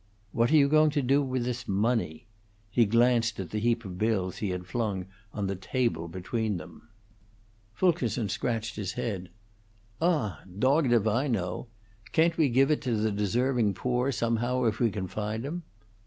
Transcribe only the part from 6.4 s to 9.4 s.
them. Fulkerson scratched his head.